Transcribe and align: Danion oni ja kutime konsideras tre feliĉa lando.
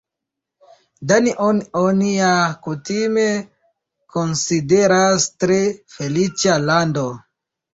Danion 1.11 1.59
oni 1.81 2.13
ja 2.13 2.31
kutime 2.69 3.27
konsideras 4.17 5.29
tre 5.45 5.61
feliĉa 5.99 6.59
lando. 6.67 7.07